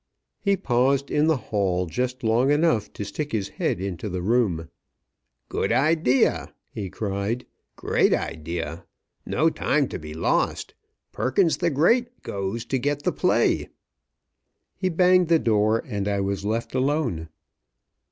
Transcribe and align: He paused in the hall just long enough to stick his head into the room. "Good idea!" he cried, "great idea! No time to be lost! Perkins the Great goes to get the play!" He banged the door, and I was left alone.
He 0.39 0.57
paused 0.57 1.11
in 1.11 1.27
the 1.27 1.37
hall 1.37 1.85
just 1.85 2.23
long 2.23 2.49
enough 2.49 2.91
to 2.93 3.05
stick 3.05 3.31
his 3.31 3.49
head 3.49 3.79
into 3.79 4.09
the 4.09 4.23
room. 4.23 4.67
"Good 5.47 5.71
idea!" 5.71 6.55
he 6.71 6.89
cried, 6.89 7.45
"great 7.75 8.11
idea! 8.11 8.87
No 9.27 9.51
time 9.51 9.87
to 9.89 9.99
be 9.99 10.15
lost! 10.15 10.73
Perkins 11.11 11.57
the 11.57 11.69
Great 11.69 12.23
goes 12.23 12.65
to 12.65 12.79
get 12.79 13.03
the 13.03 13.11
play!" 13.11 13.69
He 14.75 14.89
banged 14.89 15.27
the 15.27 15.37
door, 15.37 15.83
and 15.85 16.07
I 16.07 16.19
was 16.19 16.43
left 16.43 16.73
alone. 16.73 17.29